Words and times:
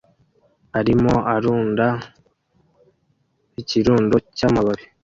arimo 0.79 1.13
arunda 1.33 1.87
ikirundo 3.61 4.15
cy'amababi 4.37 4.85